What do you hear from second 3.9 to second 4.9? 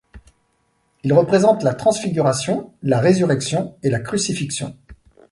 la Crucifixion.